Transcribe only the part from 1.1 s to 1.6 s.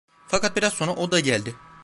da geldi.